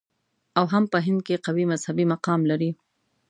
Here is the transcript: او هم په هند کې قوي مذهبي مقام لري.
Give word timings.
او 0.57 0.65
هم 0.73 0.83
په 0.93 0.97
هند 1.05 1.19
کې 1.27 1.41
قوي 1.45 1.65
مذهبي 1.71 2.05
مقام 2.13 2.41
لري. 2.51 2.71